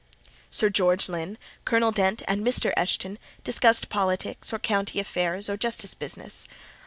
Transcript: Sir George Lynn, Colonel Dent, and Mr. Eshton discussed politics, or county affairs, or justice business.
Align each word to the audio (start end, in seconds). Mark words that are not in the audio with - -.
Sir 0.49 0.71
George 0.71 1.09
Lynn, 1.09 1.37
Colonel 1.63 1.91
Dent, 1.91 2.23
and 2.27 2.43
Mr. 2.43 2.73
Eshton 2.75 3.19
discussed 3.43 3.89
politics, 3.89 4.51
or 4.51 4.57
county 4.57 4.99
affairs, 4.99 5.47
or 5.47 5.57
justice 5.57 5.93
business. 5.93 6.47